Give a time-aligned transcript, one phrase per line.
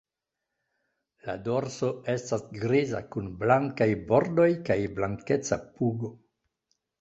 [1.25, 6.13] La dorso estas griza kun blankaj bordoj kaj blankeca pugo.